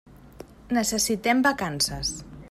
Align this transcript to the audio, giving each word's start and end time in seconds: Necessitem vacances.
Necessitem 0.77 1.43
vacances. 1.49 2.15